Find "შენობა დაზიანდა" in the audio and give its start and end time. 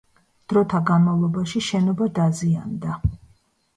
1.67-2.97